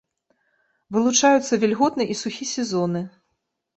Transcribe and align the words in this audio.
Вылучаюцца 0.95 1.53
вільготны 1.65 2.03
і 2.15 2.21
сухі 2.25 2.45
сезоны. 2.55 3.01